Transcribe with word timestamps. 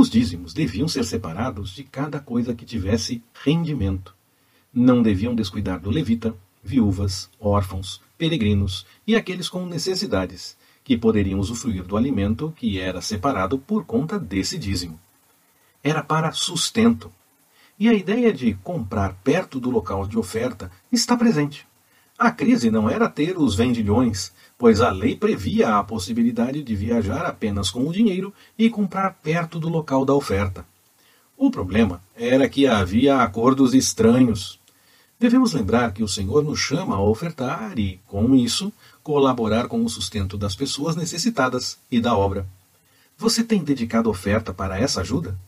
Os 0.00 0.08
dízimos 0.08 0.54
deviam 0.54 0.86
ser 0.86 1.04
separados 1.04 1.74
de 1.74 1.82
cada 1.82 2.20
coisa 2.20 2.54
que 2.54 2.64
tivesse 2.64 3.20
rendimento. 3.42 4.14
Não 4.72 5.02
deviam 5.02 5.34
descuidar 5.34 5.80
do 5.80 5.90
levita, 5.90 6.36
viúvas, 6.62 7.28
órfãos, 7.40 8.00
peregrinos 8.16 8.86
e 9.04 9.16
aqueles 9.16 9.48
com 9.48 9.66
necessidades, 9.66 10.56
que 10.84 10.96
poderiam 10.96 11.40
usufruir 11.40 11.82
do 11.82 11.96
alimento 11.96 12.54
que 12.56 12.78
era 12.78 13.00
separado 13.00 13.58
por 13.58 13.84
conta 13.86 14.20
desse 14.20 14.56
dízimo. 14.56 15.00
Era 15.82 16.00
para 16.00 16.30
sustento. 16.30 17.10
E 17.76 17.88
a 17.88 17.92
ideia 17.92 18.32
de 18.32 18.54
comprar 18.54 19.14
perto 19.24 19.58
do 19.58 19.68
local 19.68 20.06
de 20.06 20.16
oferta 20.16 20.70
está 20.92 21.16
presente. 21.16 21.66
A 22.18 22.32
crise 22.32 22.68
não 22.68 22.90
era 22.90 23.08
ter 23.08 23.38
os 23.38 23.54
vendilhões, 23.54 24.32
pois 24.58 24.80
a 24.80 24.90
lei 24.90 25.14
previa 25.14 25.78
a 25.78 25.84
possibilidade 25.84 26.64
de 26.64 26.74
viajar 26.74 27.24
apenas 27.24 27.70
com 27.70 27.86
o 27.86 27.92
dinheiro 27.92 28.34
e 28.58 28.68
comprar 28.68 29.14
perto 29.22 29.60
do 29.60 29.68
local 29.68 30.04
da 30.04 30.12
oferta. 30.12 30.66
O 31.36 31.48
problema 31.48 32.02
era 32.16 32.48
que 32.48 32.66
havia 32.66 33.22
acordos 33.22 33.72
estranhos. 33.72 34.58
Devemos 35.20 35.52
lembrar 35.52 35.92
que 35.92 36.02
o 36.02 36.08
Senhor 36.08 36.42
nos 36.42 36.58
chama 36.58 36.96
a 36.96 37.00
ofertar 37.00 37.78
e, 37.78 38.00
com 38.08 38.34
isso, 38.34 38.72
colaborar 39.00 39.68
com 39.68 39.84
o 39.84 39.88
sustento 39.88 40.36
das 40.36 40.56
pessoas 40.56 40.96
necessitadas 40.96 41.78
e 41.88 42.00
da 42.00 42.16
obra. 42.16 42.44
Você 43.16 43.44
tem 43.44 43.62
dedicado 43.62 44.10
oferta 44.10 44.52
para 44.52 44.76
essa 44.76 45.02
ajuda? 45.02 45.38